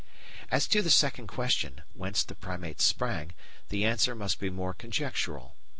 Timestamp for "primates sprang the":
2.33-3.85